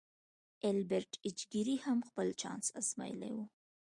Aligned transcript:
ایلبرټ 0.65 1.11
ایچ 1.25 1.39
ګیري 1.51 1.75
هم 1.85 1.99
خپل 2.09 2.27
چانس 2.41 2.65
ازمایلی 2.79 3.31
و 3.33 3.37